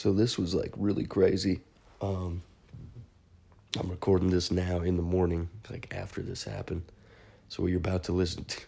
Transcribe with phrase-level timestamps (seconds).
[0.00, 1.60] so this was like really crazy.
[2.00, 2.40] Um,
[3.78, 6.84] I'm recording this now in the morning, like after this happened.
[7.50, 8.60] So what you're about to listen to.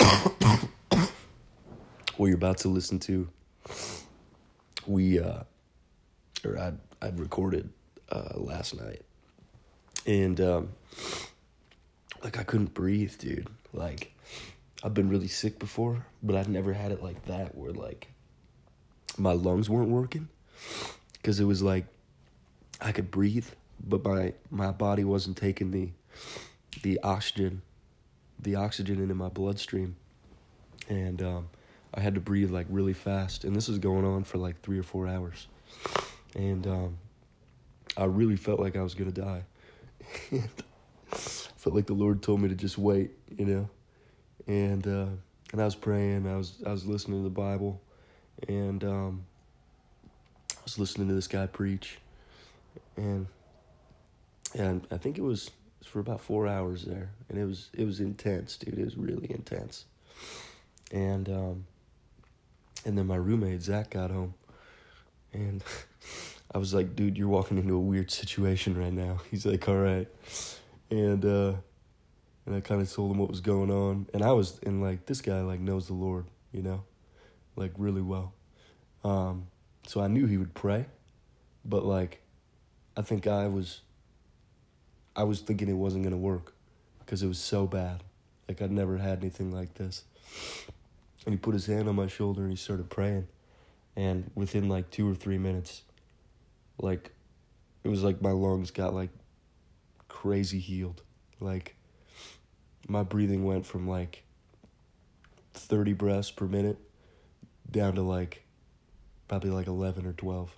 [2.16, 3.28] what you're about to listen to,
[4.86, 5.42] we, uh,
[6.42, 7.68] or I'd, I'd recorded
[8.10, 9.02] uh, last night.
[10.06, 10.70] And, um,
[12.24, 13.48] like, I couldn't breathe, dude.
[13.74, 14.14] Like,
[14.82, 18.08] I've been really sick before, but I've never had it like that where, like,
[19.18, 20.28] my lungs weren't working.
[21.14, 21.86] Because it was like,
[22.80, 23.46] I could breathe,
[23.84, 25.90] but my, my body wasn't taking the,
[26.82, 27.62] the oxygen,
[28.40, 29.96] the oxygen into my bloodstream.
[30.88, 31.48] And, um,
[31.94, 34.78] I had to breathe like really fast, and this was going on for like three
[34.78, 35.46] or four hours,
[36.34, 36.98] and um,
[37.96, 39.44] I really felt like I was gonna die.
[41.10, 43.70] felt like the Lord told me to just wait, you know,
[44.46, 45.06] and uh,
[45.52, 47.80] and I was praying, I was I was listening to the Bible,
[48.46, 49.24] and um,
[50.52, 51.98] I was listening to this guy preach,
[52.96, 53.26] and
[54.54, 55.50] and I think it was,
[55.84, 58.78] for about four hours there, and it was it was intense, dude.
[58.78, 59.86] It was really intense,
[60.92, 61.66] and um,
[62.84, 64.34] and then my roommate Zach got home,
[65.32, 65.62] and
[66.54, 69.76] I was like, "Dude, you're walking into a weird situation right now." He's like, "All
[69.76, 70.08] right,"
[70.90, 71.52] and uh,
[72.46, 75.06] and I kind of told him what was going on, and I was and like
[75.06, 76.82] this guy like knows the Lord, you know,
[77.58, 78.32] like really well,
[79.04, 79.46] um,
[79.86, 80.86] so I knew he would pray,
[81.64, 82.20] but like,
[82.96, 83.80] I think I was.
[85.16, 86.54] I was thinking it wasn't gonna work,
[87.00, 88.04] because it was so bad,
[88.48, 90.04] like I'd never had anything like this.
[91.26, 93.26] And he put his hand on my shoulder and he started praying.
[93.96, 95.82] And within like two or three minutes
[96.80, 97.10] like
[97.84, 99.10] it was like my lungs got like
[100.08, 101.02] crazy healed.
[101.40, 101.76] Like
[102.88, 104.22] my breathing went from like
[105.54, 106.78] 30 breaths per minute
[107.70, 108.44] down to like
[109.26, 110.50] probably like 11 or 12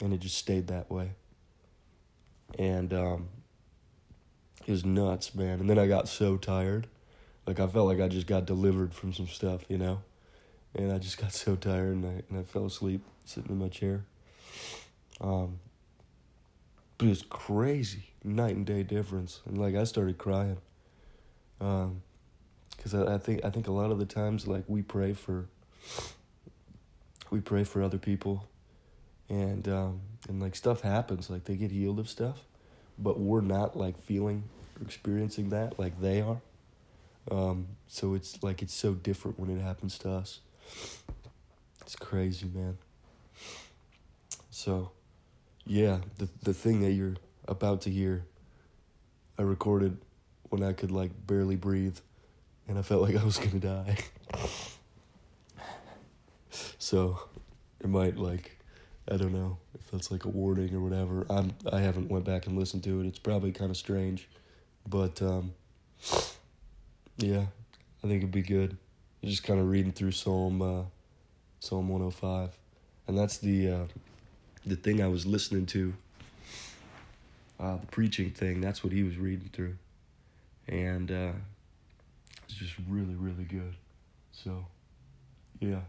[0.00, 1.10] and it just stayed that way
[2.58, 3.28] and um
[4.66, 6.86] it was nuts man and then i got so tired
[7.46, 10.00] like I felt like I just got delivered from some stuff, you know,
[10.74, 13.68] and I just got so tired and I and I fell asleep sitting in my
[13.68, 14.04] chair.
[15.20, 15.60] Um,
[16.98, 20.58] but it was crazy, night and day difference, and like I started crying.
[21.60, 22.02] Um,
[22.76, 25.46] because I, I think I think a lot of the times like we pray for.
[27.30, 28.46] We pray for other people,
[29.28, 32.40] and um, and like stuff happens, like they get healed of stuff,
[32.98, 34.44] but we're not like feeling
[34.78, 36.40] or experiencing that like they are.
[37.30, 40.40] Um, so it's like it's so different when it happens to us.
[41.80, 42.78] It's crazy, man.
[44.50, 44.90] So,
[45.66, 47.16] yeah, the the thing that you're
[47.48, 48.24] about to hear,
[49.38, 49.98] I recorded
[50.48, 51.98] when I could like barely breathe,
[52.68, 53.96] and I felt like I was gonna die.
[56.84, 57.18] so,
[57.80, 58.58] it might like,
[59.10, 61.26] I don't know if that's like a warning or whatever.
[61.30, 63.06] I'm I haven't went back and listened to it.
[63.06, 64.28] It's probably kind of strange,
[64.86, 65.54] but um
[67.16, 67.46] yeah,
[68.02, 68.76] I think it'd be good.
[69.22, 70.82] Just kind of reading through Psalm, uh,
[71.60, 72.50] Psalm 105,
[73.08, 73.84] and that's the uh,
[74.66, 75.94] the thing I was listening to.
[77.58, 78.60] Uh, the preaching thing.
[78.60, 79.76] That's what he was reading through,
[80.68, 81.32] and uh,
[82.44, 83.74] it's just really, really good.
[84.32, 84.66] So,
[85.60, 85.80] yeah,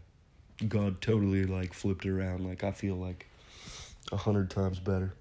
[0.68, 2.44] God totally like flipped around.
[2.44, 3.26] Like I feel like
[4.12, 5.14] a hundred times better,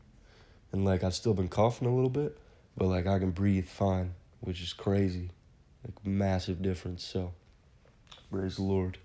[0.71, 2.37] and like I've still been coughing a little bit,
[2.77, 5.29] but like I can breathe fine, which is crazy
[5.85, 7.03] like massive difference.
[7.03, 7.33] So
[8.31, 8.97] praise the Lord.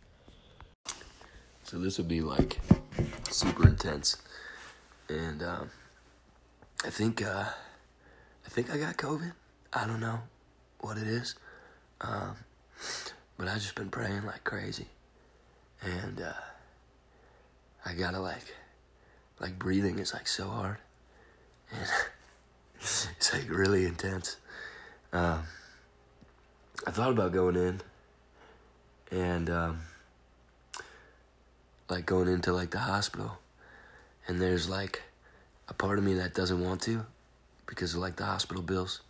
[1.64, 2.58] So this would be like
[3.30, 4.16] super intense,
[5.08, 5.70] and um,
[6.84, 7.44] I think uh,
[8.46, 9.32] I think I got COVID.
[9.72, 10.20] I don't know
[10.80, 11.36] what it is,
[12.00, 12.36] um,
[13.36, 14.86] but I just been praying like crazy,
[15.82, 16.32] and uh,
[17.84, 18.54] I gotta like
[19.40, 20.78] like breathing is like so hard,
[21.72, 21.88] and
[22.80, 24.36] it's like really intense.
[25.12, 25.42] Um,
[26.86, 27.80] I thought about going in
[29.10, 29.80] and um,
[31.88, 33.38] like going into like the hospital,
[34.26, 35.02] and there's like
[35.68, 37.06] a part of me that doesn't want to
[37.66, 39.00] because of like the hospital bills.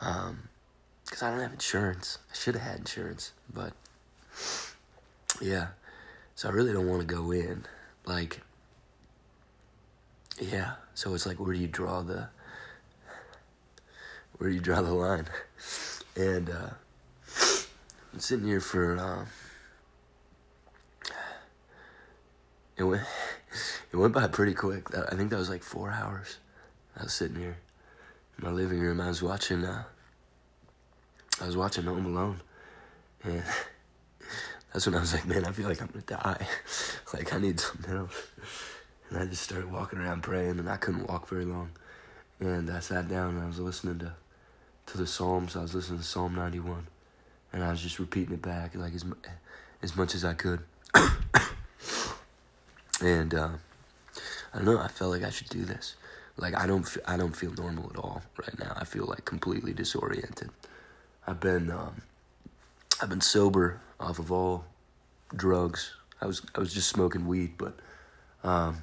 [0.00, 0.48] Um,
[1.04, 2.18] because I don't have insurance.
[2.30, 3.72] I should have had insurance, but
[5.40, 5.68] yeah.
[6.34, 7.64] So I really don't want to go in.
[8.04, 8.40] Like,
[10.40, 10.72] yeah.
[10.94, 12.28] So it's like, where do you draw the,
[14.38, 15.26] where do you draw the line?
[16.16, 16.70] And uh,
[18.12, 19.26] I'm sitting here for um,
[22.76, 23.02] it went
[23.92, 24.86] it went by pretty quick.
[24.96, 26.38] I think that was like four hours.
[26.96, 27.58] I was sitting here
[28.38, 29.00] in my living room.
[29.00, 29.84] I was watching uh,
[31.40, 32.40] I was watching Home Alone,
[33.22, 33.42] and
[34.78, 36.46] that's when I was like, man, I feel like I'm gonna die.
[37.12, 38.28] like I need something else.
[39.10, 41.70] And I just started walking around praying, and I couldn't walk very long.
[42.38, 44.12] And I sat down and I was listening to
[44.86, 45.56] to the Psalms.
[45.56, 46.86] I was listening to Psalm 91,
[47.52, 49.04] and I was just repeating it back like as
[49.82, 50.60] as much as I could.
[53.02, 53.48] and uh,
[54.54, 54.78] I don't know.
[54.78, 55.96] I felt like I should do this.
[56.36, 58.74] Like I don't I don't feel normal at all right now.
[58.76, 60.50] I feel like completely disoriented.
[61.26, 62.02] I've been um,
[63.02, 64.64] I've been sober off of all
[65.34, 65.94] drugs.
[66.20, 67.78] I was I was just smoking weed, but
[68.42, 68.78] um,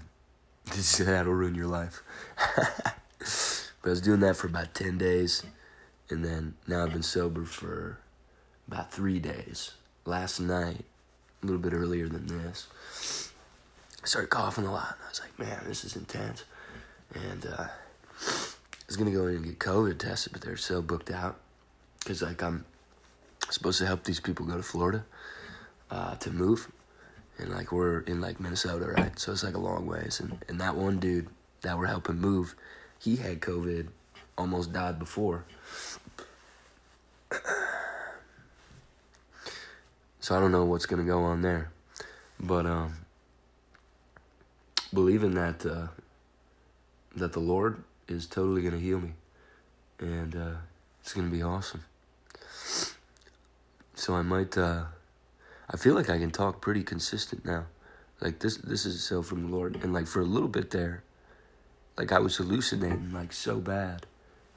[0.99, 2.01] that'll ruin your life.
[3.19, 5.43] but I was doing that for about ten days,
[6.09, 7.99] and then now I've been sober for
[8.67, 9.71] about three days.
[10.05, 10.85] Last night,
[11.41, 12.67] a little bit earlier than this,
[14.03, 14.95] I started coughing a lot.
[14.97, 16.43] And I was like, man, this is intense,
[17.13, 21.11] and uh, I was gonna go in and get COVID tested, but they're so booked
[21.11, 21.39] out
[21.99, 22.65] because like I'm
[23.55, 25.05] supposed to help these people go to Florida
[25.89, 26.71] uh, to move,
[27.37, 29.17] and like we're in like Minnesota, right?
[29.17, 31.27] So it's like a long ways, and and that one dude
[31.61, 32.55] that we're helping move,
[32.99, 33.87] he had COVID,
[34.37, 35.45] almost died before.
[40.19, 41.69] So I don't know what's gonna go on there,
[42.39, 42.95] but um,
[44.91, 45.87] believing that uh,
[47.15, 49.13] that the Lord is totally gonna heal me,
[49.99, 50.55] and uh,
[51.01, 51.83] it's gonna be awesome.
[54.05, 54.55] So I might.
[54.55, 54.83] Uh,
[55.67, 57.65] I feel like I can talk pretty consistent now.
[58.21, 61.01] Like this, this is so from the Lord, and like for a little bit there,
[61.97, 64.05] like I was hallucinating like so bad,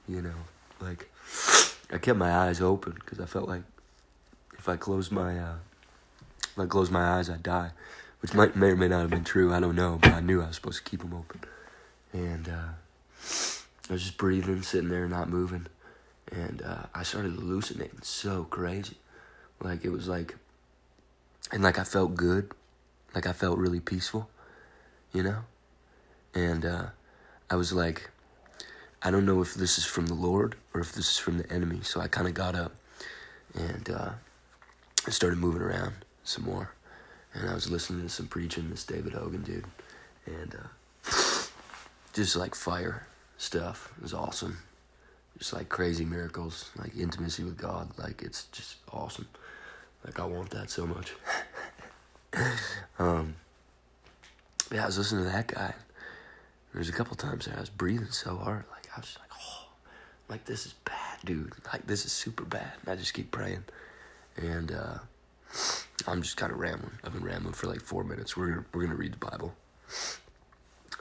[0.06, 0.34] you know.
[0.82, 1.10] Like
[1.90, 3.62] I kept my eyes open because I felt like
[4.58, 5.56] if I closed my uh,
[6.42, 7.70] if I closed my eyes, I'd die,
[8.20, 9.54] which might may or may not have been true.
[9.54, 11.40] I don't know, but I knew I was supposed to keep them open,
[12.12, 12.72] and uh,
[13.88, 15.68] I was just breathing, sitting there, not moving,
[16.30, 18.98] and uh, I started hallucinating so crazy,
[19.60, 20.36] like it was like,
[21.52, 22.52] and like I felt good,
[23.14, 24.28] like I felt really peaceful,
[25.12, 25.38] you know,
[26.34, 26.86] and uh,
[27.50, 28.10] I was like.
[29.00, 31.50] I don't know if this is from the Lord or if this is from the
[31.52, 31.82] enemy.
[31.82, 32.72] So I kind of got up
[33.54, 34.10] and uh,
[35.06, 35.94] I started moving around
[36.24, 36.72] some more.
[37.34, 39.64] And I was listening to some preaching, this David Hogan dude.
[40.26, 41.10] And uh,
[42.12, 43.06] just like fire
[43.36, 43.92] stuff.
[43.98, 44.58] It was awesome.
[45.38, 47.90] Just like crazy miracles, like intimacy with God.
[47.96, 49.28] Like it's just awesome.
[50.08, 51.12] Like I want that so much.
[52.98, 53.34] um,
[54.72, 55.74] yeah, I was listening to that guy.
[56.72, 58.64] There's a couple times that I was breathing so hard.
[58.70, 59.66] Like I was just like, oh,
[60.30, 61.52] like this is bad, dude.
[61.70, 62.72] Like this is super bad.
[62.80, 63.64] And I just keep praying.
[64.38, 64.98] And uh,
[66.06, 66.98] I'm just kind of rambling.
[67.04, 68.34] I've been rambling for like four minutes.
[68.34, 69.52] We're we're gonna read the Bible.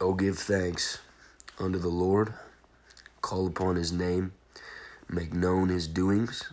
[0.02, 1.00] Oh, give thanks
[1.58, 2.34] unto the Lord.
[3.22, 4.34] Call upon His name.
[5.08, 6.52] Make known His doings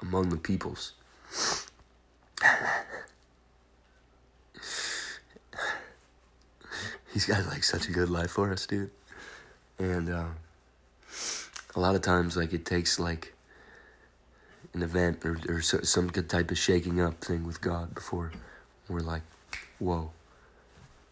[0.00, 0.94] among the peoples.
[7.12, 8.90] He's got like such a good life for us, dude.
[9.78, 10.26] And uh,
[11.74, 13.34] a lot of times, like it takes like
[14.74, 18.32] an event or, or some good type of shaking up thing with God before
[18.88, 19.22] we're like,
[19.78, 20.10] whoa,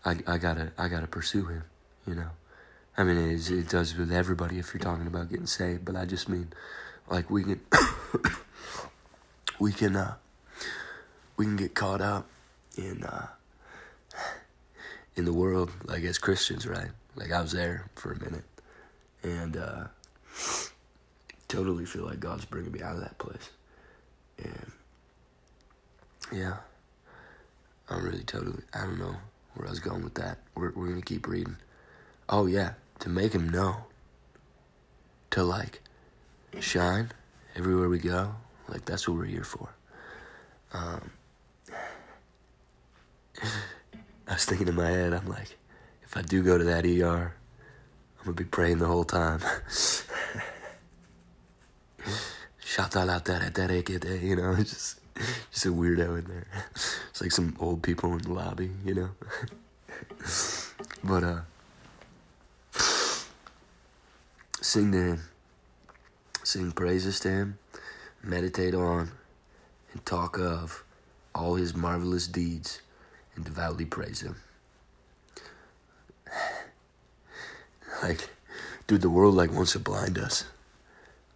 [0.05, 1.65] I, I gotta I gotta pursue Him,
[2.07, 2.31] you know.
[2.97, 6.07] I mean, it, it does with everybody if you're talking about getting saved, but I
[6.07, 6.49] just mean,
[7.11, 7.61] like we can
[9.59, 10.15] we can uh,
[11.37, 12.27] we can get caught up
[12.77, 13.29] in uh,
[15.17, 16.91] in the world, like as Christians, right?
[17.15, 18.45] Like I was there for a minute,
[19.23, 19.85] and uh,
[21.49, 23.51] totally feel like God's bringing me out of that place.
[24.39, 24.73] And
[26.33, 26.57] yeah,
[27.89, 29.17] I'm really totally, I don't know
[29.55, 30.39] where I was going with that.
[30.55, 31.57] We're, we're to keep reading.
[32.29, 33.85] Oh, yeah, to make him know,
[35.31, 35.81] to like
[36.61, 37.13] shine
[37.55, 38.35] everywhere we go.
[38.69, 39.69] Like, that's what we're here for.
[40.73, 41.11] Um,
[44.29, 45.57] I was thinking in my head, I'm like,
[46.03, 47.35] if I do go to that ER,
[48.21, 49.41] I'm to be praying the whole time.
[52.59, 55.01] Shout out that that Shatalataraterekete, you know, it's just
[55.51, 56.47] just a weirdo in there.
[56.75, 59.11] It's like some old people in the lobby, you know.
[61.05, 61.41] but uh
[64.61, 65.21] sing to him.
[66.43, 67.59] Sing praises to him,
[68.27, 69.13] meditate on,
[69.93, 70.85] and talk of
[71.35, 72.81] all his marvelous deeds,
[73.35, 74.37] and devoutly praise him.
[78.03, 78.29] Like,
[78.87, 80.45] dude, the world like wants to blind us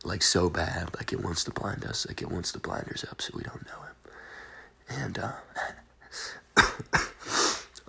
[0.04, 3.04] like so bad, like it wants to blind us, like it wants to blind us
[3.10, 3.94] up so we don't know him.
[5.02, 5.32] And uh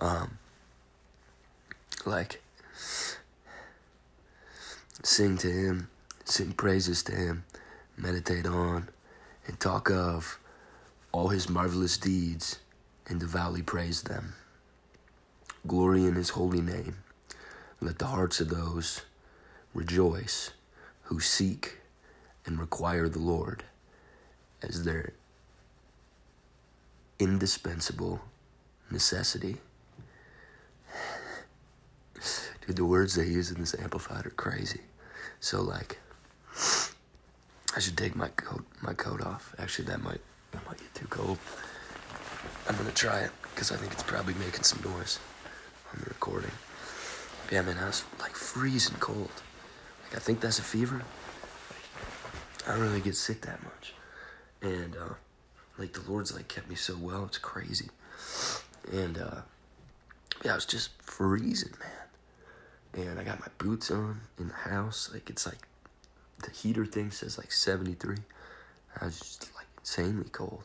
[0.00, 0.38] um
[2.04, 2.42] like
[5.02, 5.88] sing to him,
[6.24, 7.44] sing praises to him,
[7.96, 8.88] meditate on
[9.46, 10.38] and talk of
[11.12, 12.58] all his marvelous deeds
[13.06, 14.34] and devoutly praise them.
[15.66, 16.98] Glory in his holy name.
[17.80, 19.02] Let the hearts of those
[19.74, 20.50] rejoice
[21.04, 21.78] who seek
[22.46, 23.64] and require the Lord
[24.62, 25.12] as their
[27.18, 28.20] indispensable
[28.90, 29.58] necessity.
[32.66, 34.82] Dude, the words they use in this amplified are crazy.
[35.40, 35.98] So like
[37.74, 39.54] I should take my coat my coat off.
[39.58, 40.20] Actually that might
[40.52, 41.38] that might get too cold.
[42.68, 45.18] I'm gonna try it because I think it's probably making some noise
[45.92, 46.50] on the recording.
[47.50, 49.30] Yeah, man, I was like freezing cold.
[50.04, 51.02] Like I think that's a fever.
[52.66, 53.94] I don't really get sick that much,
[54.60, 55.14] and uh,
[55.78, 57.24] like the Lord's like kept me so well.
[57.24, 57.88] It's crazy,
[58.92, 59.40] and uh,
[60.44, 63.08] yeah, I was just freezing, man.
[63.08, 65.10] And I got my boots on in the house.
[65.12, 65.66] Like it's like
[66.42, 68.16] the heater thing says like 73.
[69.00, 70.64] I was just like insanely cold.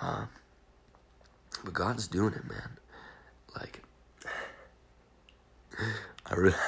[0.00, 0.28] Um,
[1.64, 2.78] but God's doing it, man.
[3.54, 3.82] Like,
[6.26, 6.56] I really,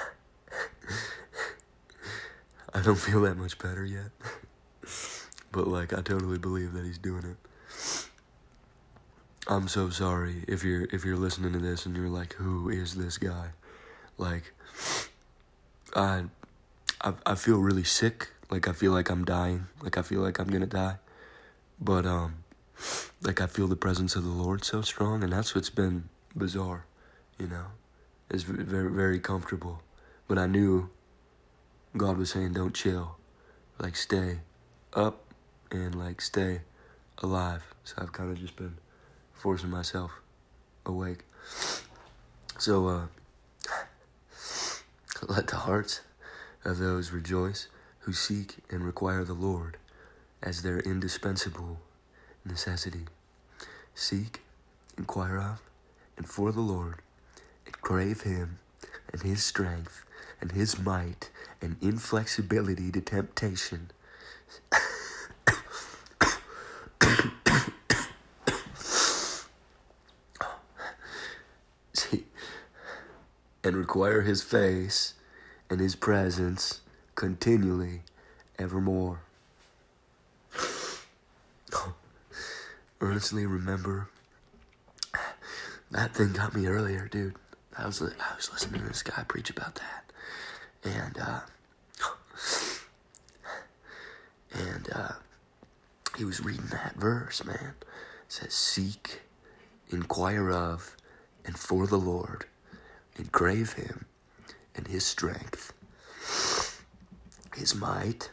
[2.74, 4.10] I don't feel that much better yet.
[5.52, 7.36] but like, I totally believe that He's doing it.
[9.46, 12.94] I'm so sorry if you're if you're listening to this and you're like, who is
[12.94, 13.48] this guy?
[14.16, 14.54] Like,
[15.94, 16.24] I,
[17.04, 18.30] I, I feel really sick.
[18.50, 19.66] Like I feel like I'm dying.
[19.82, 20.96] Like I feel like I'm gonna die.
[21.78, 22.36] But um,
[23.22, 26.86] like I feel the presence of the Lord so strong, and that's what's been bizarre,
[27.38, 27.66] you know.
[28.30, 29.82] It's very very comfortable,
[30.26, 30.88] but I knew
[31.96, 33.16] God was saying, "Don't chill,
[33.78, 34.38] like stay
[34.94, 35.24] up
[35.70, 36.62] and like stay
[37.18, 38.78] alive." So I've kind of just been
[39.32, 40.10] forcing myself
[40.86, 41.24] awake.
[42.58, 43.06] So uh,
[45.28, 46.00] let the hearts
[46.64, 47.68] of those rejoice
[48.00, 49.76] who seek and require the Lord
[50.42, 51.80] as their indispensable
[52.44, 53.06] necessity.
[53.94, 54.42] Seek,
[54.98, 55.62] inquire of,
[56.16, 56.96] and for the Lord,
[57.66, 58.58] and crave Him
[59.12, 60.04] and His strength
[60.40, 61.30] and His might
[61.60, 63.90] and inflexibility to temptation.
[73.66, 75.14] And require His face
[75.74, 76.82] and His presence
[77.16, 78.02] continually,
[78.60, 79.22] evermore.
[83.00, 84.08] earnestly remember
[85.90, 87.34] that thing got me earlier, dude.
[87.76, 90.12] I was I was listening to this guy preach about that,
[90.84, 91.40] and uh,
[94.54, 95.12] and uh,
[96.16, 97.74] he was reading that verse, man.
[97.80, 97.86] It
[98.28, 99.22] says, "Seek,
[99.90, 100.96] inquire of,
[101.44, 102.46] and for the Lord,
[103.16, 104.04] and crave Him,
[104.76, 105.72] and His strength,
[107.54, 108.30] His might,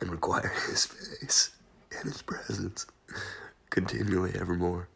[0.00, 1.50] and require His face
[1.92, 2.86] and His presence."
[3.74, 4.86] continually evermore.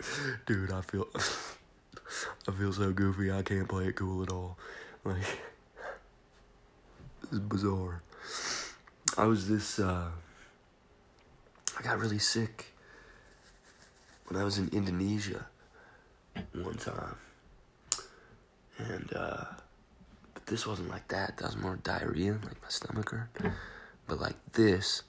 [0.46, 1.06] Dude, I feel
[2.48, 3.30] I feel so goofy.
[3.30, 4.56] I can't play it cool at all.
[5.04, 5.18] Like
[7.20, 8.00] this is bizarre.
[9.18, 10.08] I was this uh
[11.78, 12.71] I got really sick
[14.32, 15.44] when I was in Indonesia
[16.54, 17.16] one time.
[18.78, 19.44] And uh
[20.32, 21.36] but this wasn't like that.
[21.36, 23.28] That was more diarrhea, like my stomach hurt.
[24.08, 25.02] But like this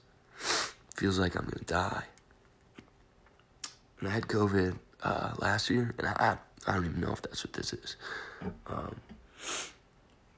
[0.94, 2.04] feels like I'm gonna die.
[4.00, 7.42] And I had COVID uh, last year, and I, I don't even know if that's
[7.44, 7.96] what this is.
[8.66, 8.96] Um,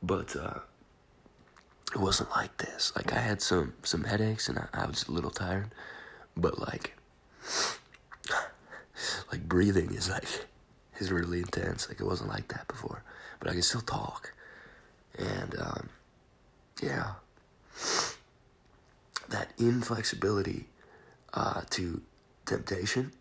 [0.00, 0.60] but uh,
[1.92, 2.92] it wasn't like this.
[2.94, 5.72] Like I had some some headaches, and I, I was a little tired.
[6.36, 6.96] But like,
[9.30, 10.24] like breathing is like
[10.98, 11.88] is really intense.
[11.88, 13.02] Like it wasn't like that before.
[13.38, 14.32] But I can still talk.
[15.18, 15.88] And um,
[16.82, 17.12] yeah,
[19.28, 20.66] that inflexibility
[21.34, 22.02] uh, to
[22.44, 23.12] temptation,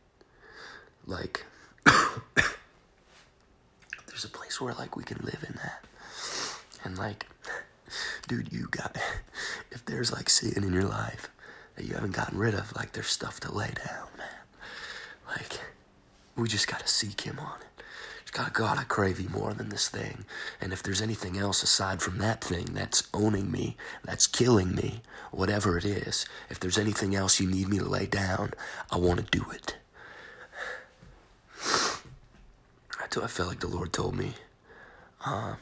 [1.06, 1.46] like
[4.08, 5.84] there's a place where like we can live in that,
[6.84, 7.26] and like,
[8.28, 8.98] dude, you got
[9.72, 11.30] if there's like sin in your life
[11.76, 14.28] that you haven't gotten rid of, like there's stuff to lay down, man.
[15.28, 15.60] Like
[16.36, 17.84] we just gotta seek Him on it.
[18.32, 20.26] God, God, I crave you more than this thing.
[20.60, 25.02] And if there's anything else aside from that thing that's owning me, that's killing me,
[25.32, 28.52] whatever it is, if there's anything else you need me to lay down,
[28.92, 29.78] I want to do it.
[33.24, 34.34] I felt like the Lord told me,
[35.26, 35.58] um,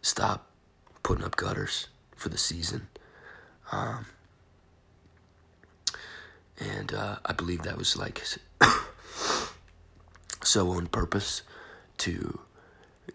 [0.00, 0.46] stop
[1.02, 2.88] putting up gutters for the season.
[3.70, 4.06] Um,
[6.58, 8.22] and uh, I believe that was like
[10.42, 11.42] so on purpose
[11.98, 12.40] to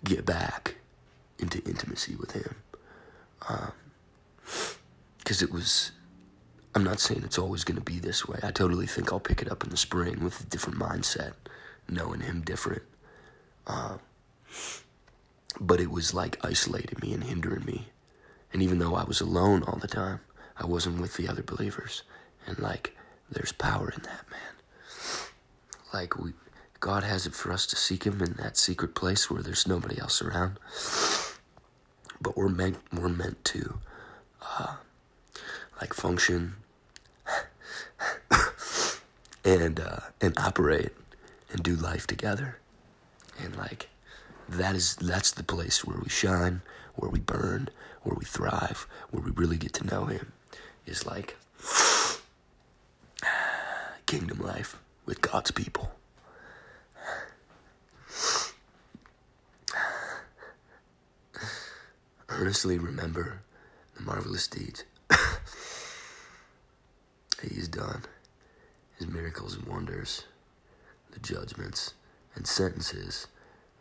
[0.03, 0.75] get back
[1.39, 2.55] into intimacy with Him.
[5.17, 5.91] Because um, it was
[6.75, 8.37] I'm not saying it's always going to be this way.
[8.43, 11.31] I totally think I'll pick it up in the spring with a different mindset,
[11.87, 12.83] knowing him different.
[13.65, 13.97] Uh,
[15.57, 17.87] but it was like isolating me and hindering me.
[18.51, 20.19] And even though I was alone all the time,
[20.57, 22.03] I wasn't with the other believers.
[22.45, 22.93] And like,
[23.31, 24.54] there's power in that, man.
[25.95, 26.33] Like, we,
[26.81, 29.97] God has it for us to seek Him in that secret place where there's nobody
[29.97, 30.59] else around.
[32.19, 33.79] But we're meant, we're meant to,
[34.41, 34.75] uh,
[35.79, 36.55] like, function
[39.45, 40.91] and uh, and operate
[41.49, 42.59] and do life together.
[43.41, 43.87] And like,
[44.49, 46.61] that is that's the place where we shine,
[46.95, 47.69] where we burn,
[48.03, 50.33] where we thrive, where we really get to know Him.
[50.85, 51.37] Is like
[54.05, 54.75] kingdom life
[55.05, 55.91] with God's people.
[62.29, 63.41] Earnestly remember
[63.95, 64.83] the marvelous deeds
[67.41, 68.03] He's done,
[68.97, 70.23] His miracles and wonders,
[71.11, 71.93] the judgments
[72.35, 73.27] and sentences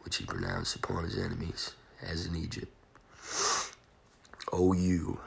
[0.02, 2.70] which He pronounced upon His enemies, as in Egypt.
[4.52, 5.18] O you,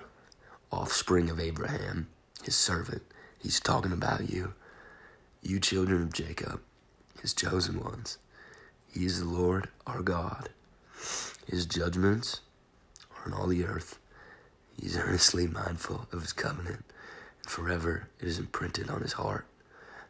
[0.72, 2.08] offspring of Abraham,
[2.44, 3.01] His servant,
[3.39, 4.54] He's talking about you,
[5.48, 6.60] you children of Jacob,
[7.22, 8.18] His chosen ones.
[8.94, 10.50] He is the Lord our God.
[11.48, 12.42] His judgments
[13.12, 13.98] are on all the earth.
[14.77, 16.84] He is earnestly mindful of his covenant,
[17.42, 19.46] and forever it is imprinted on his heart.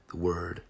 [0.10, 0.64] The word.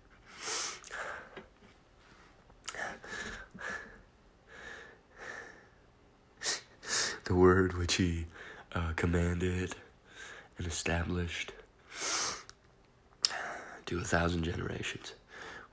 [7.24, 8.26] The word which he
[8.74, 9.76] uh, commanded
[10.58, 11.54] and established
[13.88, 15.14] to a thousand generations.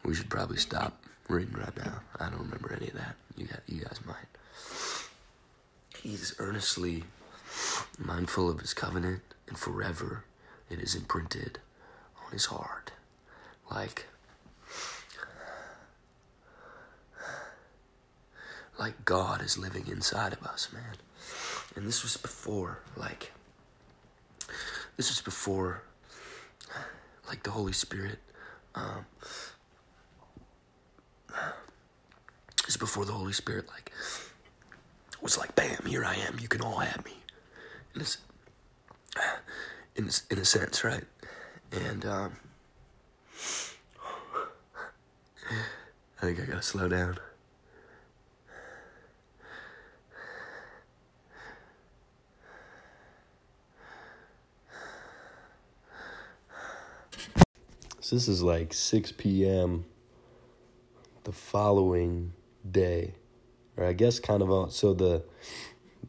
[0.05, 2.01] We should probably stop reading right now.
[2.19, 3.17] I don't remember any of that.
[3.37, 4.17] You got, you guys might.
[5.99, 7.05] He's earnestly
[7.99, 10.25] mindful of his covenant, and forever
[10.71, 11.59] it is imprinted
[12.25, 12.93] on his heart.
[13.71, 14.07] Like,
[18.79, 20.97] like God is living inside of us, man.
[21.77, 23.33] And this was before, like,
[24.97, 25.83] this was before,
[27.29, 28.19] like, the Holy Spirit.
[28.75, 29.07] Um,
[32.85, 33.91] before the Holy Spirit, like,
[35.23, 36.37] was like, bam, here I am.
[36.39, 37.13] You can all have me.
[37.95, 38.05] In a,
[39.97, 41.05] in a, in a sense, right?
[41.73, 42.37] And, um,
[46.21, 47.17] I think I gotta slow down.
[58.05, 59.87] So this is like 6 p.m.
[61.23, 62.35] the following
[62.71, 63.15] day,
[63.79, 64.71] or I guess kind of on.
[64.73, 65.23] So the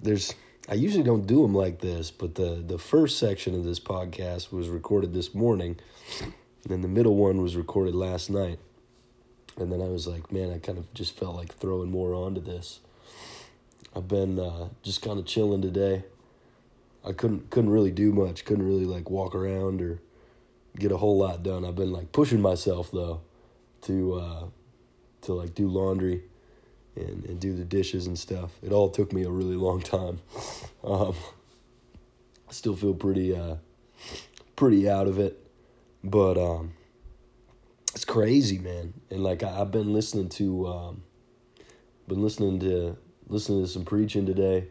[0.01, 0.35] there's
[0.67, 4.51] I usually don't do them like this, but the the first section of this podcast
[4.51, 5.79] was recorded this morning,
[6.69, 8.59] and the middle one was recorded last night,
[9.55, 12.41] and then I was like, man, I kind of just felt like throwing more onto
[12.41, 12.81] this.
[13.95, 16.03] I've been uh, just kind of chilling today.
[17.07, 18.43] I couldn't couldn't really do much.
[18.43, 20.01] Couldn't really like walk around or
[20.75, 21.65] get a whole lot done.
[21.65, 23.21] I've been like pushing myself though
[23.81, 24.43] to uh,
[25.21, 26.23] to like do laundry
[26.95, 28.51] and, and do the dishes and stuff.
[28.63, 30.19] It all took me a really long time.
[30.83, 31.15] Um,
[32.47, 33.55] I still feel pretty uh,
[34.55, 35.43] pretty out of it,
[36.03, 36.73] but um,
[37.95, 38.93] it's crazy, man.
[39.09, 41.03] And like I, have been listening to um,
[42.07, 44.67] been listening to listening to some preaching today,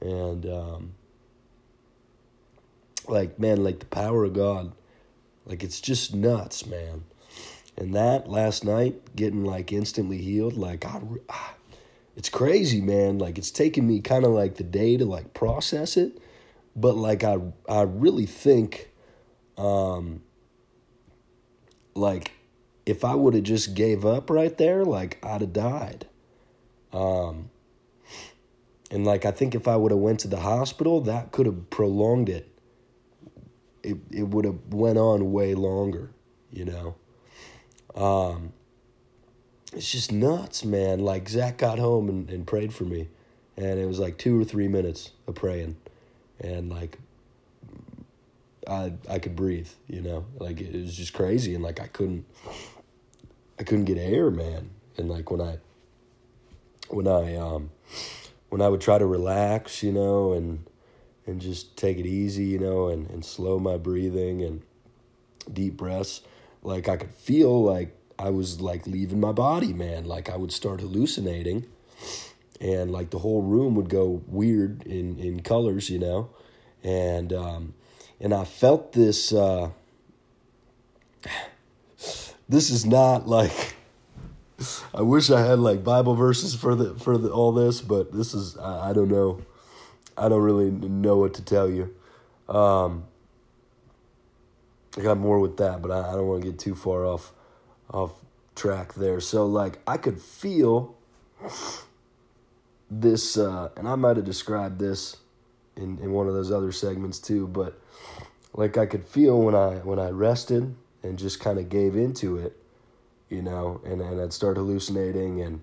[0.00, 0.94] and um,
[3.06, 4.72] like man, like the power of God
[5.48, 7.04] like it's just nuts, man.
[7.76, 11.54] And that last night, getting like instantly healed, like I, ah,
[12.16, 13.18] it's crazy, man.
[13.18, 16.20] Like it's taken me kind of like the day to like process it,
[16.76, 18.90] but like I, I really think,
[19.56, 20.22] um,
[21.94, 22.32] like
[22.84, 26.06] if I would have just gave up right there, like I'd have died.
[26.92, 27.50] Um,
[28.90, 31.70] and like I think if I would have went to the hospital, that could have
[31.70, 32.47] prolonged it
[33.88, 36.10] it, it would have went on way longer,
[36.52, 36.94] you know.
[37.94, 38.52] Um,
[39.72, 41.00] it's just nuts, man.
[41.00, 43.08] Like Zach got home and, and prayed for me,
[43.56, 45.76] and it was like two or three minutes of praying,
[46.38, 46.98] and like
[48.68, 50.26] I I could breathe, you know.
[50.38, 52.26] Like it was just crazy, and like I couldn't
[53.58, 54.70] I couldn't get air, man.
[54.96, 55.58] And like when I
[56.88, 57.70] when I um
[58.50, 60.67] when I would try to relax, you know, and
[61.28, 64.62] and just take it easy, you know, and, and slow my breathing and
[65.52, 66.22] deep breaths.
[66.62, 70.06] Like I could feel like I was like leaving my body, man.
[70.06, 71.66] Like I would start hallucinating
[72.60, 76.30] and like the whole room would go weird in, in colors, you know.
[76.82, 77.74] And um,
[78.20, 79.32] and I felt this.
[79.32, 79.70] Uh,
[82.48, 83.76] this is not like.
[84.92, 88.34] I wish I had like Bible verses for the for the, all this, but this
[88.34, 89.42] is I, I don't know.
[90.18, 91.94] I don't really know what to tell you.
[92.48, 93.04] Um,
[94.96, 97.32] I got more with that, but I, I don't want to get too far off
[97.90, 98.12] off
[98.54, 99.20] track there.
[99.20, 100.96] So like I could feel
[102.90, 105.16] this, uh, and I might have described this
[105.76, 107.80] in, in one of those other segments too, but
[108.52, 112.36] like I could feel when I when I rested and just kind of gave into
[112.36, 112.56] it,
[113.28, 115.60] you know, and, and I'd start hallucinating and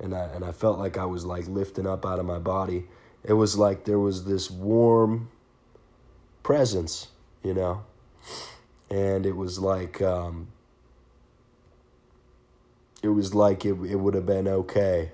[0.00, 2.86] and I and I felt like I was like lifting up out of my body.
[3.24, 5.30] It was like there was this warm
[6.42, 7.08] presence,
[7.42, 7.84] you know,
[8.90, 10.48] and it was like um,
[13.02, 15.12] it was like it it would have been okay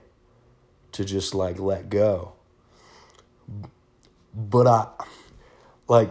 [0.92, 2.32] to just like let go.
[4.34, 4.86] But I
[5.88, 6.10] like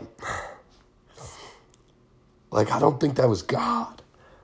[2.51, 4.01] like I don't think that was God.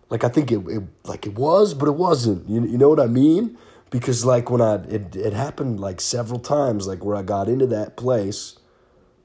[0.09, 2.49] Like I think it, it like it was, but it wasn't.
[2.49, 3.57] You you know what I mean?
[3.89, 7.67] Because like when I it it happened like several times, like where I got into
[7.67, 8.57] that place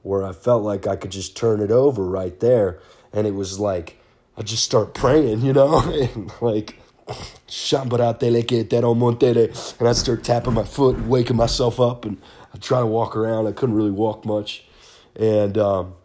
[0.01, 2.79] where I felt like I could just turn it over right there,
[3.13, 3.99] and it was like
[4.37, 5.79] I just start praying, you know,
[6.15, 6.79] and like
[9.79, 12.19] and I start tapping my foot and waking myself up and
[12.53, 13.47] I try to walk around.
[13.47, 14.65] I couldn't really walk much.
[15.15, 15.95] And um,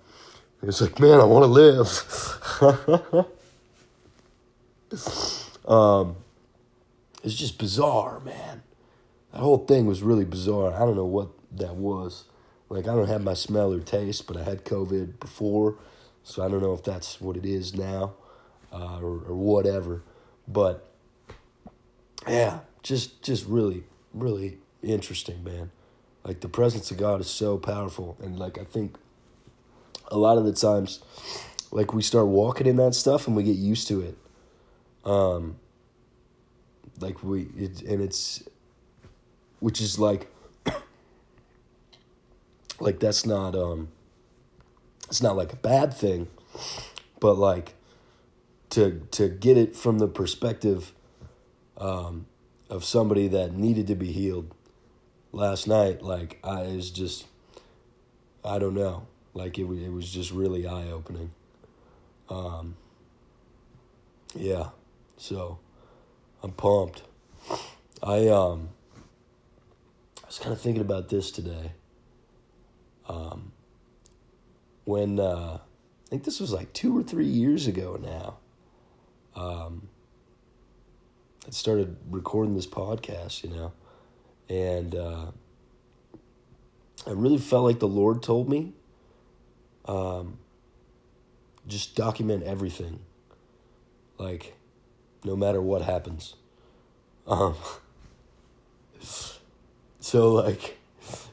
[0.62, 1.88] it's like, man, I want to live.
[5.68, 6.16] um,
[7.22, 8.62] it's just bizarre, man.
[9.33, 10.74] That whole thing was really bizarre.
[10.74, 12.24] I don't know what that was.
[12.68, 15.76] Like, I don't have my smell or taste, but I had COVID before,
[16.22, 18.14] so I don't know if that's what it is now
[18.72, 20.02] uh, or, or whatever.
[20.46, 20.87] But
[22.28, 25.70] yeah, just just really really interesting, man.
[26.24, 28.96] Like the presence of God is so powerful, and like I think
[30.09, 31.00] a lot of the times,
[31.70, 34.18] like we start walking in that stuff and we get used to it.
[35.04, 35.56] Um,
[37.00, 38.42] like we it, and it's,
[39.58, 40.30] which is like,
[42.80, 43.88] like that's not um.
[45.08, 46.28] It's not like a bad thing,
[47.18, 47.74] but like
[48.70, 50.92] to to get it from the perspective
[51.76, 52.26] um,
[52.68, 54.54] of somebody that needed to be healed
[55.32, 57.26] last night, like I is just,
[58.44, 61.32] I don't know, like it it was just really eye opening.
[62.28, 62.76] Um,
[64.34, 64.68] yeah,
[65.16, 65.58] so
[66.42, 67.03] I'm pumped.
[68.03, 68.70] I um,
[70.22, 71.72] I was kind of thinking about this today.
[73.09, 73.53] Um,
[74.85, 78.37] when uh, I think this was like two or three years ago now.
[79.40, 79.88] Um,
[81.46, 83.72] I started recording this podcast, you know,
[84.48, 85.26] and uh,
[87.07, 88.74] I really felt like the Lord told me,
[89.87, 90.38] um,
[91.66, 93.00] just document everything,
[94.18, 94.55] like,
[95.24, 96.35] no matter what happens.
[97.26, 97.54] Um,
[100.00, 100.78] so like,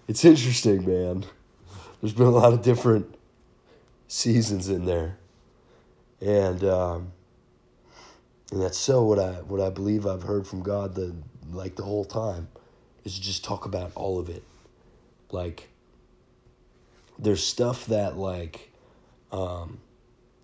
[0.08, 1.26] it's interesting, man.
[2.02, 3.16] There's been a lot of different
[4.08, 5.18] seasons in there,
[6.22, 7.12] and um,
[8.52, 11.16] and that's so what I what I believe I've heard from God the
[11.52, 12.48] like the whole time
[13.04, 14.44] is just talk about all of it.
[15.32, 15.70] Like
[17.20, 18.72] there's stuff that like
[19.32, 19.80] um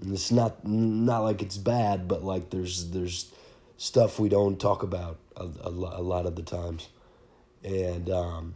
[0.01, 3.31] it's not not like it's bad, but like there's there's
[3.77, 6.89] stuff we don't talk about a, a, a lot of the times.
[7.63, 8.55] And um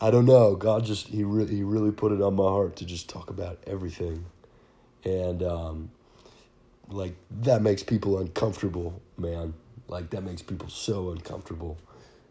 [0.00, 0.56] I don't know.
[0.56, 3.58] God just he really he really put it on my heart to just talk about
[3.66, 4.26] everything
[5.06, 5.90] and um,
[6.88, 9.54] like that makes people uncomfortable, man.
[9.88, 11.78] Like that makes people so uncomfortable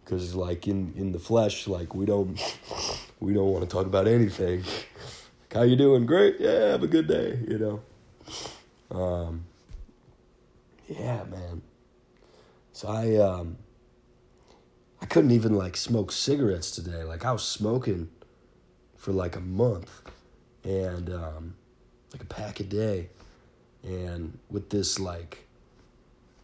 [0.04, 2.38] because like in in the flesh, like we don't
[3.20, 4.64] we don't want to talk about anything.
[5.56, 6.06] How you doing?
[6.06, 6.36] Great.
[6.38, 7.40] Yeah, have a good day.
[7.48, 7.82] You know.
[8.92, 9.46] Um.
[10.90, 11.62] Yeah, man.
[12.74, 13.56] So I um.
[15.02, 17.06] I couldn't even like smoke cigarettes today.
[17.06, 18.10] Like I was smoking
[18.98, 20.02] for like a month,
[20.66, 21.56] and um
[22.12, 23.08] like a pack a day.
[23.82, 25.48] And with this like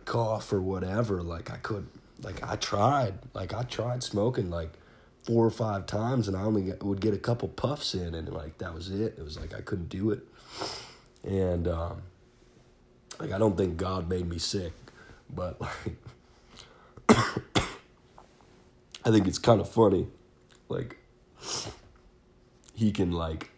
[0.06, 1.90] cough or whatever, like I could
[2.24, 4.72] like I tried, like I tried smoking like
[5.24, 8.30] four or five times and I only get, would get a couple puffs in and
[8.30, 9.16] like that was it.
[9.18, 10.22] It was like I couldn't do it.
[11.24, 12.04] And um
[13.20, 14.74] like I don't think God made me sick,
[15.30, 15.98] but like
[19.06, 20.08] I think it's kind of funny
[20.70, 20.98] like
[22.74, 23.52] he can like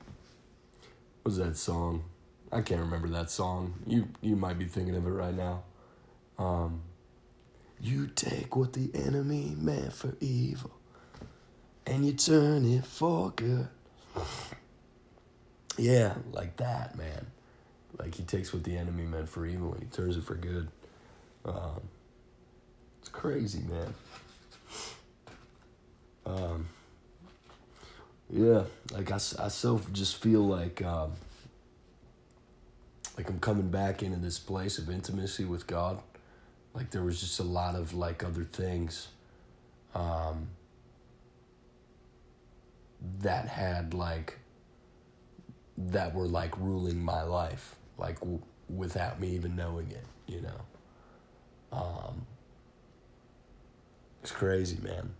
[1.23, 2.04] was that song?
[2.52, 3.76] I can't remember that song.
[3.88, 5.63] You you might be thinking of it right now.
[6.38, 6.82] Um,
[7.80, 10.71] you take what the enemy meant for evil,
[11.86, 13.67] and you turn it for good.
[15.78, 17.28] Yeah, like that, man.
[17.98, 20.67] Like he takes what the enemy meant for evil and he turns it for good.
[21.46, 21.82] Um,
[23.00, 23.93] it's crazy, man.
[26.26, 26.67] Um,
[28.30, 31.12] yeah, like I, I so just feel like um,
[33.17, 36.00] like I'm coming back into this place of intimacy with God.
[36.74, 39.10] Like there was just a lot of like other things
[39.93, 40.48] um,
[43.20, 44.39] that had like
[45.78, 50.62] that were like ruling my life, like w- without me even knowing it, you know.
[51.72, 52.26] Um,
[54.22, 55.13] it's crazy, man.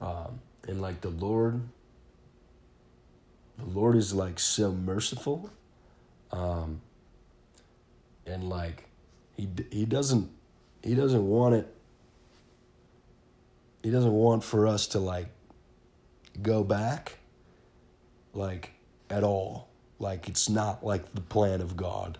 [0.00, 1.60] Um, and like the Lord,
[3.58, 5.50] the Lord is like so merciful,
[6.30, 6.80] um,
[8.26, 8.84] and like
[9.36, 10.30] he he doesn't
[10.82, 11.74] he doesn't want it.
[13.82, 15.28] He doesn't want for us to like
[16.42, 17.18] go back,
[18.32, 18.72] like
[19.10, 19.68] at all.
[19.98, 22.18] Like it's not like the plan of God,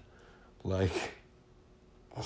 [0.62, 0.92] like.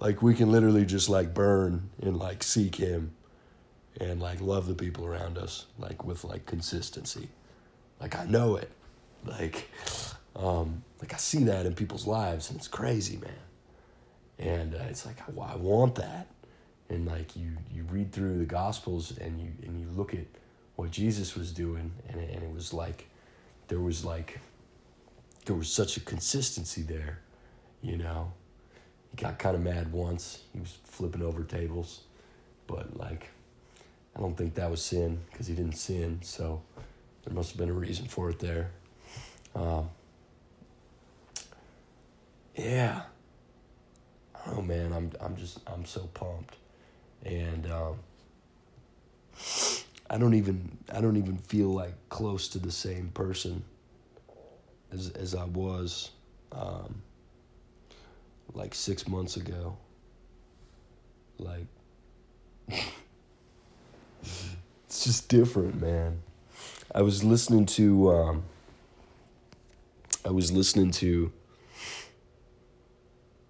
[0.00, 3.12] like we can literally just like burn and like seek him
[4.00, 7.28] and like love the people around us like with like consistency
[8.00, 8.70] like i know it
[9.24, 9.70] like
[10.36, 13.30] um like i see that in people's lives and it's crazy man
[14.38, 16.26] and uh, it's like I, I want that
[16.88, 20.26] and like you you read through the gospels and you and you look at
[20.76, 23.08] what jesus was doing and it, and it was like
[23.68, 24.40] there was like
[25.46, 27.20] there was such a consistency there
[27.86, 28.32] you know?
[29.10, 30.42] He got kind of mad once.
[30.52, 32.00] He was flipping over tables.
[32.66, 33.30] But like
[34.14, 36.62] I don't think that was sin because he didn't sin, so
[37.24, 38.70] there must have been a reason for it there.
[39.54, 39.88] Um,
[42.56, 43.02] yeah,
[44.48, 46.56] oh man, I'm I'm just I'm so pumped,
[47.24, 47.96] and um,
[50.08, 53.64] I don't even I don't even feel like close to the same person
[54.92, 56.10] as as I was
[56.52, 57.02] um,
[58.54, 59.76] like six months ago.
[61.38, 61.66] Like.
[64.86, 66.22] it's just different, man.
[66.94, 68.42] I was listening to um,
[70.24, 71.32] I was listening to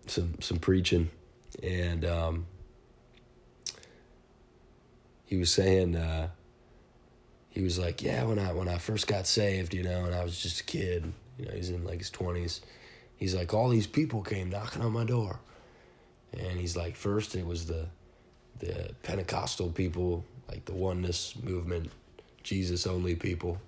[0.06, 1.10] some some preaching
[1.62, 2.46] and um,
[5.26, 6.28] he was saying uh,
[7.50, 10.24] he was like, Yeah, when I when I first got saved, you know, and I
[10.24, 12.62] was just a kid, you know, he's in like his twenties.
[13.16, 15.40] He's like, all these people came knocking on my door.
[16.32, 17.86] And he's like, first it was the
[18.58, 21.90] the Pentecostal people like the oneness movement,
[22.42, 23.58] Jesus only people.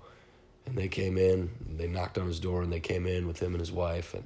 [0.67, 3.53] And they came in, they knocked on his door, and they came in with him
[3.53, 4.25] and his wife, and,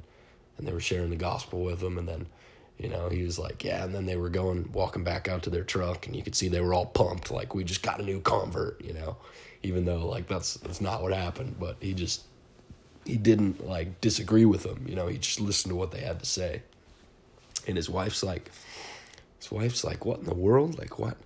[0.58, 1.98] and they were sharing the gospel with him.
[1.98, 2.26] And then,
[2.78, 3.84] you know, he was like, yeah.
[3.84, 6.48] And then they were going, walking back out to their truck, and you could see
[6.48, 9.16] they were all pumped, like, we just got a new convert, you know,
[9.62, 11.56] even though, like, that's, that's not what happened.
[11.58, 12.22] But he just,
[13.04, 16.20] he didn't, like, disagree with them, you know, he just listened to what they had
[16.20, 16.62] to say.
[17.66, 18.50] And his wife's like,
[19.38, 20.78] his wife's like, what in the world?
[20.78, 21.16] Like, what?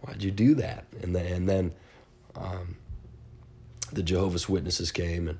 [0.00, 0.84] why'd you do that?
[1.02, 1.72] And then, and then
[2.36, 2.76] um,
[3.92, 5.38] the Jehovah's Witnesses came and,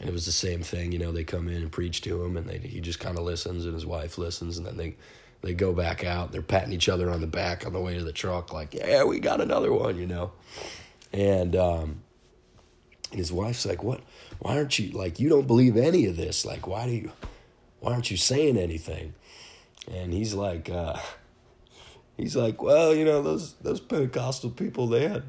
[0.00, 0.92] and it was the same thing.
[0.92, 3.24] You know, they come in and preach to him and they, he just kind of
[3.24, 4.96] listens and his wife listens and then they,
[5.42, 6.32] they go back out.
[6.32, 9.04] They're patting each other on the back on the way to the truck, like, yeah,
[9.04, 10.32] we got another one, you know?
[11.12, 12.02] And, um,
[13.10, 14.00] and his wife's like, what,
[14.38, 16.46] why aren't you, like, you don't believe any of this.
[16.46, 17.12] Like, why do you,
[17.80, 19.14] why aren't you saying anything?
[19.92, 20.96] And he's like, uh,
[22.16, 25.24] he's like, well, you know, those those Pentecostal people they had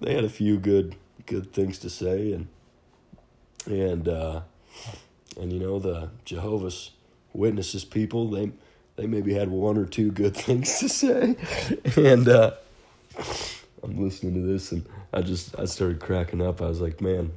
[0.00, 2.48] they had a few good good things to say and
[3.66, 4.40] and uh,
[5.40, 6.90] and you know the Jehovah's
[7.32, 8.52] Witnesses people they
[8.96, 11.36] they maybe had one or two good things to say
[11.96, 12.52] and uh,
[13.82, 16.62] I'm listening to this and I just I started cracking up.
[16.62, 17.32] I was like, man,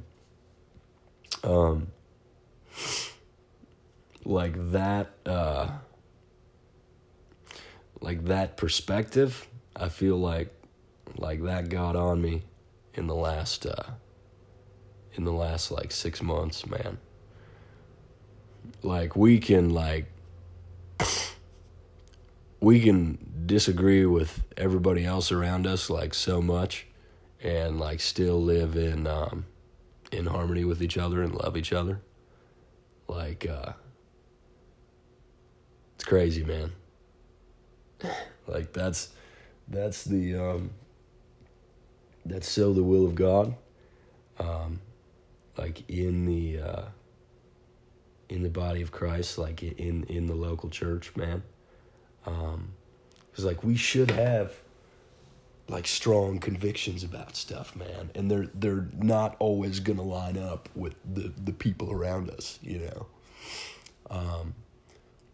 [1.44, 1.88] um,
[4.24, 5.10] like that.
[5.26, 5.68] Uh,
[8.00, 10.54] like that perspective, I feel like
[11.16, 12.42] like that got on me
[12.94, 13.90] in the last uh
[15.14, 16.98] in the last like 6 months, man.
[18.82, 20.06] Like we can like
[22.60, 26.86] we can disagree with everybody else around us like so much
[27.42, 29.46] and like still live in um
[30.12, 32.00] in harmony with each other and love each other.
[33.08, 33.72] Like uh
[35.96, 36.72] it's crazy, man.
[38.46, 39.08] like that's
[39.66, 40.70] that's the um,
[42.24, 43.54] that's so the will of God.
[44.38, 44.80] Um,
[45.58, 46.82] like in the uh,
[48.28, 51.42] in the body of Christ, like in in the local church, man.
[52.26, 52.74] Um,
[53.34, 54.54] cause like we should have
[55.68, 60.94] like strong convictions about stuff, man, and they're they're not always gonna line up with
[61.04, 63.06] the the people around us, you know.
[64.10, 64.54] Um,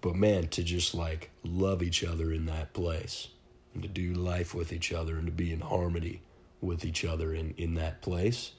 [0.01, 3.29] but man, to just like love each other in that place,
[3.75, 6.23] and to do life with each other, and to be in harmony
[6.61, 8.53] with each other in in that place,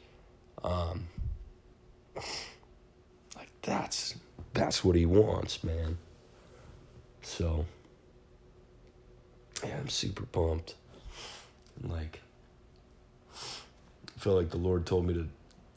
[0.64, 1.08] um,
[3.36, 4.16] like that's
[4.56, 5.98] that's what he wants, man.
[7.22, 7.66] So,
[9.64, 10.76] yeah, I'm super pumped.
[11.84, 12.22] Like,
[13.34, 15.28] I feel like the Lord told me to,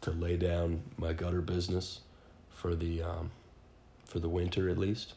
[0.02, 2.00] to lay down my gutter business
[2.50, 3.30] for the, um,
[4.04, 5.14] for the winter at least.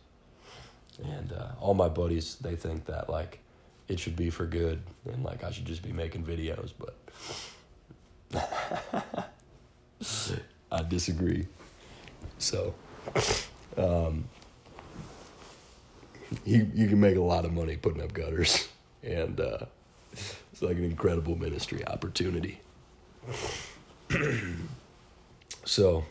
[1.03, 3.39] And uh, all my buddies, they think that like
[3.87, 6.95] it should be for good and like I should just be making videos, but
[10.81, 11.45] I disagree.
[12.39, 12.73] So,
[13.77, 14.25] um,
[16.43, 18.67] you you can make a lot of money putting up gutters,
[19.03, 19.65] and uh,
[20.11, 22.61] it's like an incredible ministry opportunity.
[25.65, 26.03] so,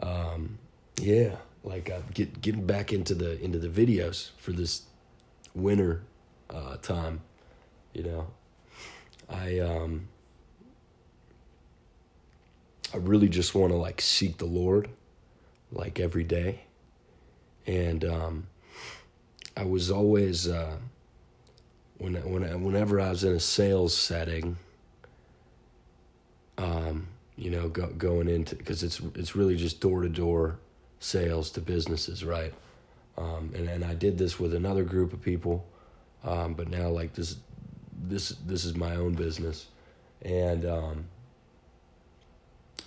[0.00, 0.58] um,
[1.00, 4.82] yeah, like uh, get getting back into the into the videos for this
[5.54, 6.02] winter
[6.50, 7.22] uh, time,
[7.94, 8.26] you know.
[9.30, 10.08] I um
[12.94, 14.88] I really just want to like seek the Lord
[15.72, 16.60] like every day.
[17.66, 18.46] And um
[19.56, 20.76] I was always uh
[21.98, 24.56] when when whenever I was in a sales setting
[26.58, 30.58] um you know go, going into because it's it's really just door to door
[31.00, 32.54] sales to businesses, right?
[33.18, 35.66] Um and and I did this with another group of people
[36.24, 37.36] um but now like this
[37.98, 39.66] this this is my own business
[40.22, 41.06] and um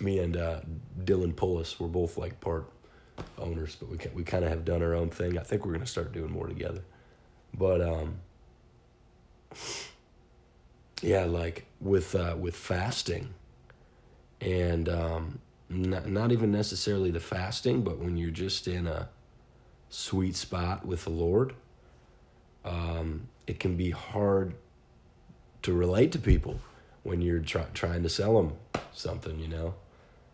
[0.00, 0.60] me and uh,
[1.04, 2.70] Dylan Pullis, we're both like part
[3.38, 5.38] owners, but we can, we kind of have done our own thing.
[5.38, 6.82] I think we're gonna start doing more together.
[7.52, 8.20] But um,
[11.02, 13.34] yeah, like with uh, with fasting,
[14.40, 19.08] and um, not not even necessarily the fasting, but when you're just in a
[19.88, 21.54] sweet spot with the Lord,
[22.64, 24.54] um, it can be hard
[25.62, 26.60] to relate to people
[27.02, 28.52] when you're try, trying to sell them
[28.92, 29.74] something, you know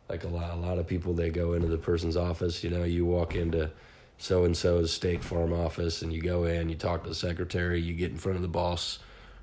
[0.08, 2.84] like a lot a lot of people they go into the person's office you know
[2.84, 3.70] you walk into
[4.18, 7.80] so and so's state farm office and you go in you talk to the secretary
[7.80, 8.98] you get in front of the boss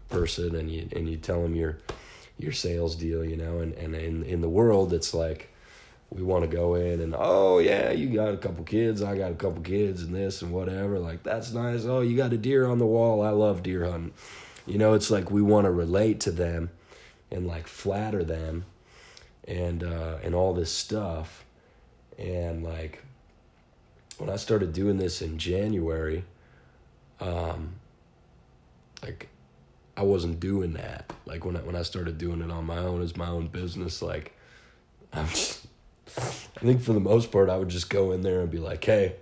[0.09, 1.77] person and you and you tell them your
[2.37, 5.49] your sales deal you know and and in in the world it's like
[6.09, 9.31] we want to go in and oh yeah you got a couple kids i got
[9.31, 11.85] a couple kids and this and whatever like that's nice.
[11.85, 13.21] Oh you got a deer on the wall.
[13.21, 14.13] I love deer hunting.
[14.67, 16.69] You know it's like we want to relate to them
[17.31, 18.65] and like flatter them
[19.47, 21.45] and uh, and all this stuff,
[22.17, 23.03] and like
[24.17, 26.23] when I started doing this in January,
[27.19, 27.73] um,
[29.01, 29.29] like
[29.97, 31.11] I wasn't doing that.
[31.25, 34.01] Like when I, when I started doing it on my own as my own business,
[34.01, 34.35] like
[35.13, 35.65] I'm just,
[36.17, 38.83] I think for the most part I would just go in there and be like,
[38.83, 39.15] "Hey,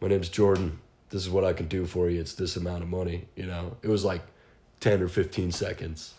[0.00, 0.78] my name's Jordan.
[1.10, 2.20] This is what I can do for you.
[2.20, 4.22] It's this amount of money." You know, it was like
[4.80, 6.14] ten or fifteen seconds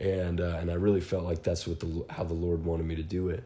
[0.00, 2.94] and uh, and I really felt like that's what the how the Lord wanted me
[2.96, 3.44] to do it,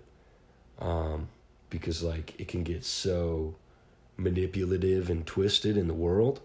[0.78, 1.28] um,
[1.70, 3.54] because like it can get so
[4.16, 6.40] manipulative and twisted in the world,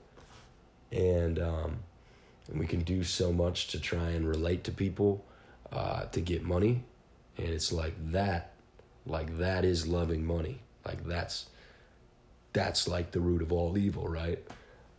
[0.92, 1.80] and um,
[2.50, 5.26] and we can do so much to try and relate to people,
[5.72, 6.84] uh, to get money,
[7.38, 8.54] and it's like that,
[9.06, 11.48] like that is loving money, like that's
[12.54, 14.40] that's like the root of all evil, right?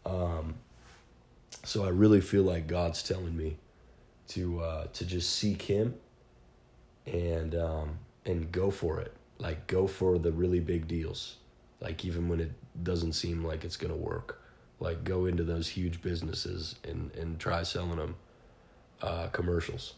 [0.05, 0.57] Um,
[1.65, 3.57] so I really feel like God's telling me
[4.29, 5.95] to uh, to just seek Him
[7.07, 9.13] and um, and go for it.
[9.39, 11.37] Like go for the really big deals.
[11.81, 14.43] Like even when it doesn't seem like it's gonna work.
[14.81, 18.15] Like go into those huge businesses and and try selling them
[19.03, 19.95] uh, commercials,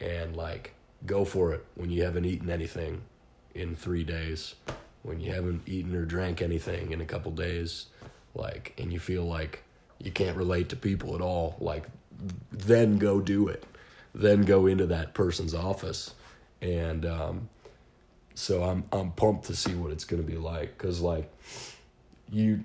[0.00, 0.74] and like
[1.06, 3.02] go for it when you haven't eaten anything
[3.54, 4.54] in three days,
[5.02, 7.86] when you haven't eaten or drank anything in a couple days,
[8.34, 9.62] like and you feel like
[9.98, 11.56] you can't relate to people at all.
[11.60, 11.86] Like
[12.52, 13.64] then go do it.
[14.14, 16.14] Then go into that person's office,
[16.60, 17.48] and um,
[18.34, 20.76] so I'm I'm pumped to see what it's gonna be like.
[20.78, 21.32] Cause like
[22.28, 22.64] you,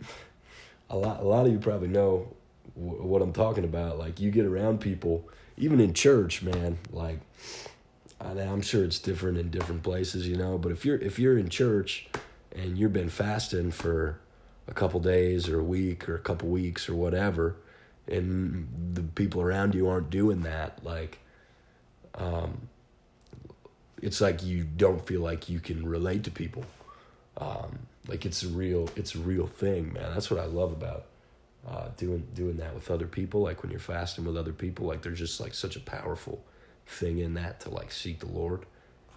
[0.90, 2.34] a lot a lot of you probably know
[2.76, 4.00] w- what I'm talking about.
[4.00, 6.80] Like you get around people, even in church, man.
[6.92, 7.20] Like
[8.20, 10.58] I, I'm sure it's different in different places, you know.
[10.58, 12.08] But if you're if you're in church
[12.56, 14.20] and you've been fasting for
[14.68, 17.58] a couple days or a week or a couple weeks or whatever
[18.08, 21.20] and the people around you aren't doing that like
[22.16, 22.70] um,
[24.02, 26.64] it's like you don't feel like you can relate to people.
[27.38, 30.14] Um, like it's a real it's a real thing man.
[30.14, 31.06] That's what i love about
[31.68, 35.02] uh, doing doing that with other people, like when you're fasting with other people, like
[35.02, 36.44] there's just like such a powerful
[36.86, 38.66] thing in that to like seek the Lord,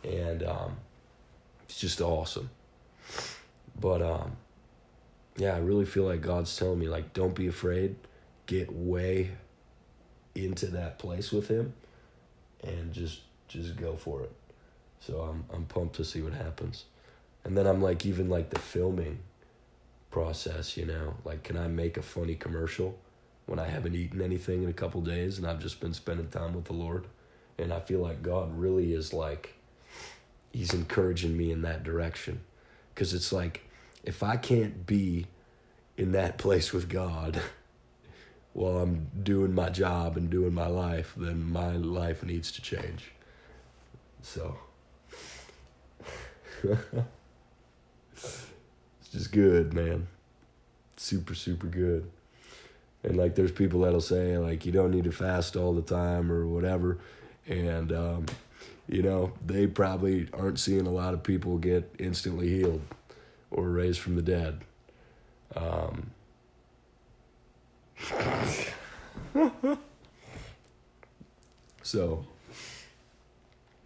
[0.02, 0.76] and um,
[1.64, 2.50] it's just awesome.
[3.78, 4.38] But um,
[5.36, 7.96] yeah, I really feel like God's telling me like, don't be afraid,
[8.48, 9.30] get way
[10.34, 11.74] into that place with Him,
[12.64, 14.32] and just just go for it.
[14.98, 16.86] So I'm I'm pumped to see what happens,
[17.44, 19.20] and then I'm like even like the filming
[20.10, 22.98] process, you know, like can I make a funny commercial
[23.46, 26.54] when I haven't eaten anything in a couple days and I've just been spending time
[26.54, 27.06] with the Lord,
[27.58, 29.54] and I feel like God really is like,
[30.52, 32.40] He's encouraging me in that direction,
[32.94, 33.62] because it's like
[34.02, 35.26] if I can't be
[35.96, 37.40] in that place with God
[38.52, 43.12] while I'm doing my job and doing my life, then my life needs to change.
[44.22, 44.56] So
[46.64, 47.06] it's
[49.12, 50.08] just good, man.
[50.96, 52.10] Super, super good.
[53.02, 56.32] And like, there's people that'll say, like, you don't need to fast all the time
[56.32, 56.98] or whatever.
[57.46, 58.26] And, um,
[58.88, 62.82] you know, they probably aren't seeing a lot of people get instantly healed
[63.50, 64.60] or raised from the dead.
[65.54, 66.10] Um,
[71.82, 72.24] so,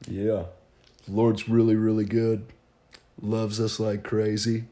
[0.09, 0.45] yeah,
[1.09, 2.47] Lord's really, really good.
[3.21, 4.65] Loves us like crazy.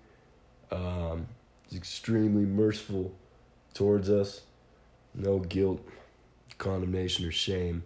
[0.71, 1.27] Um,
[1.69, 3.13] he's extremely merciful
[3.75, 4.43] towards us.
[5.15, 5.85] No guilt,
[6.59, 7.83] condemnation, or shame.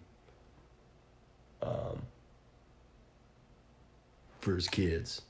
[1.63, 2.03] Um,
[4.45, 5.23] for his kids.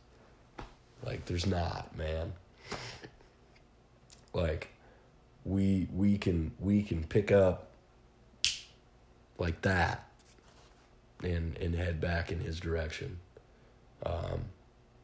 [1.04, 2.32] Like there's not, man.
[4.32, 4.73] Like
[5.44, 7.70] we we can we can pick up
[9.38, 10.08] like that
[11.22, 13.18] and and head back in his direction.
[14.04, 14.46] Um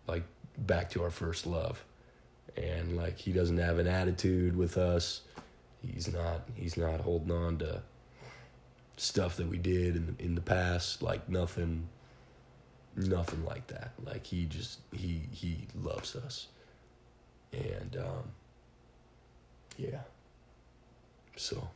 [0.07, 0.24] like
[0.57, 1.84] back to our first love.
[2.57, 5.22] And like he doesn't have an attitude with us.
[5.82, 7.82] He's not he's not holding on to
[8.97, 11.88] stuff that we did in the, in the past like nothing
[12.97, 13.93] nothing like that.
[14.05, 16.49] Like he just he he loves us,
[17.53, 18.32] and um,
[19.76, 20.01] yeah.
[21.37, 21.68] So,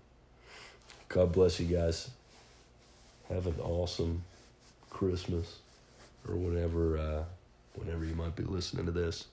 [1.08, 2.10] God bless you guys.
[3.28, 4.24] Have an awesome
[4.90, 5.58] Christmas,
[6.28, 7.24] or whenever uh,
[7.74, 9.26] whenever you might be listening to this.